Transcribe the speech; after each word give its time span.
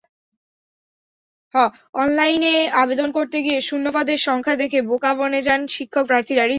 অনলাইনে 1.95 2.53
আবেদন 2.81 3.09
করতে 3.11 3.37
গিয়ে 3.43 3.59
শূন্যপদের 3.61 4.19
সংখ্যা 4.27 4.55
দেখে 4.55 4.79
বোকা 4.89 5.11
বনে 5.13 5.39
যান 5.43 5.61
শিক্ষক 5.75 6.05
প্রার্থীরা। 6.07 6.43